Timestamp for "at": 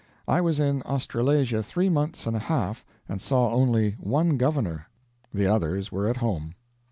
6.09-6.17